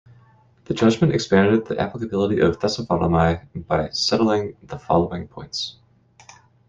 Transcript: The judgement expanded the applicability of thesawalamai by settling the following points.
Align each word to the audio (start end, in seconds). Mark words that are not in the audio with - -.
The 0.65 0.73
judgement 0.73 1.13
expanded 1.13 1.67
the 1.67 1.77
applicability 1.79 2.39
of 2.39 2.57
thesawalamai 2.57 3.67
by 3.67 3.89
settling 3.91 4.57
the 4.63 4.79
following 4.79 5.27
points. 5.27 5.77